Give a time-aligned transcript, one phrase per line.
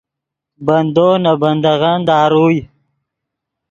[0.65, 2.59] بندو نے بندغّن داروئے